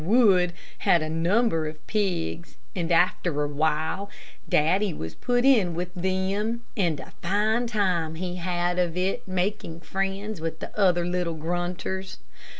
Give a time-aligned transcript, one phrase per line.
[0.03, 4.09] Wood had a number of pigs, and after a while
[4.49, 9.81] Daddy was put in with them, and a fine time he had of it making
[9.81, 12.17] friends with the other little grunters.